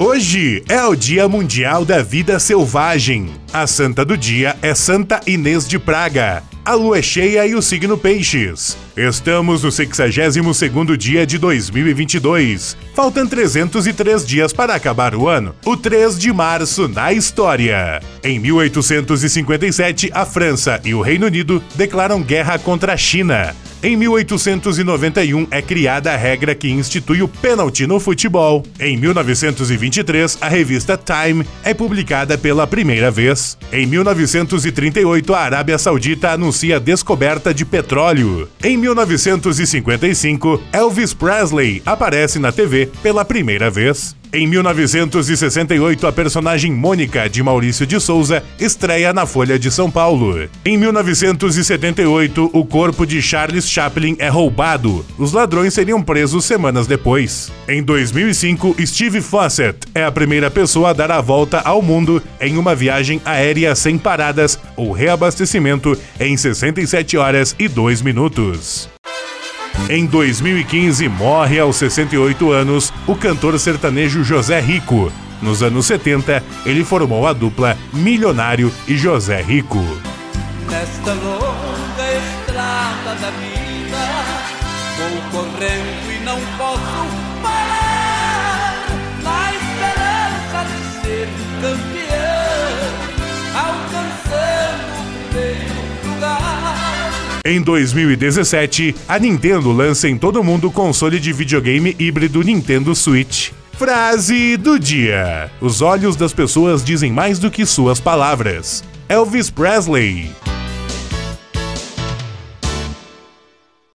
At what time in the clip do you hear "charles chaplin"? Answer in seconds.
53.22-54.16